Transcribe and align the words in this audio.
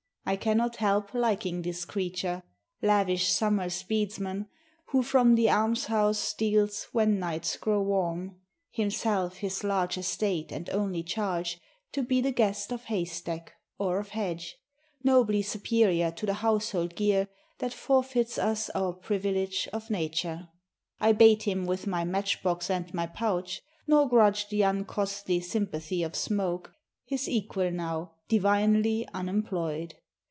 I 0.23 0.35
cannot 0.37 0.77
help 0.77 1.13
Liking 1.13 1.61
this 1.61 1.83
creature, 1.83 2.43
lavish 2.81 3.27
Summer's 3.29 3.83
bedesman, 3.83 4.45
Who 4.85 5.03
from 5.03 5.35
the 5.35 5.49
almshouse 5.49 6.19
steals 6.19 6.87
when 6.93 7.19
nights 7.19 7.57
grow 7.57 7.81
warm, 7.81 8.37
Himself 8.69 9.37
his 9.37 9.61
large 9.61 9.97
estate 9.97 10.53
and 10.53 10.69
only 10.69 11.03
charge, 11.03 11.59
To 11.91 12.01
be 12.01 12.21
the 12.21 12.31
guest 12.31 12.71
of 12.71 12.85
haystack 12.85 13.51
or 13.77 13.99
of 13.99 14.09
hedge, 14.09 14.55
Nobly 15.03 15.41
superior 15.41 16.11
to 16.11 16.25
the 16.25 16.35
household 16.35 16.95
gear 16.95 17.27
That 17.57 17.73
forfeits 17.73 18.37
us 18.37 18.69
our 18.69 18.93
privilege 18.93 19.67
of 19.73 19.89
nature. 19.89 20.47
I 21.01 21.11
bait 21.11 21.43
him 21.43 21.65
with 21.65 21.87
my 21.87 22.05
match 22.05 22.41
box 22.41 22.69
and 22.69 22.93
my 22.93 23.07
pouch, 23.07 23.61
Nor 23.85 24.07
grudge 24.07 24.47
the 24.47 24.61
uncostly 24.63 25.41
sympathy 25.41 26.03
of 26.03 26.15
smoke, 26.15 26.71
His 27.03 27.27
equal 27.27 27.69
now, 27.71 28.13
divinely 28.29 29.05
unemployed. 29.13 29.95